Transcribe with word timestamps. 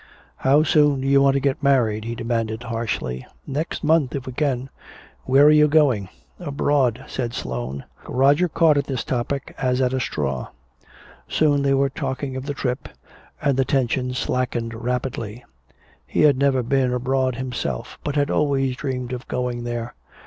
"How 0.37 0.63
soon 0.63 1.01
do 1.01 1.07
you 1.07 1.21
want 1.21 1.35
to 1.35 1.39
get 1.39 1.61
married?" 1.61 2.05
he 2.05 2.15
demanded 2.15 2.63
harshly. 2.63 3.23
"Next 3.45 3.83
month, 3.83 4.15
if 4.15 4.25
we 4.25 4.33
can." 4.33 4.71
"Where 5.25 5.45
are 5.45 5.51
you 5.51 5.67
going?" 5.67 6.09
"Abroad," 6.39 7.05
said 7.07 7.35
Sloane. 7.35 7.83
Roger 8.07 8.49
caught 8.49 8.77
at 8.79 8.85
this 8.87 9.03
topic 9.03 9.53
as 9.59 9.79
at 9.79 9.93
a 9.93 9.99
straw. 9.99 10.47
Soon 11.27 11.61
they 11.61 11.75
were 11.75 11.87
talking 11.91 12.35
of 12.35 12.47
the 12.47 12.55
trip, 12.55 12.89
and 13.43 13.57
the 13.57 13.63
tension 13.65 14.15
slackened 14.15 14.73
rapidly. 14.73 15.45
He 16.07 16.21
had 16.21 16.35
never 16.39 16.63
been 16.63 16.91
abroad 16.91 17.35
himself 17.35 17.99
but 18.03 18.15
had 18.15 18.31
always 18.31 18.75
dreamed 18.75 19.13
of 19.13 19.27
going 19.27 19.65
there. 19.65 19.93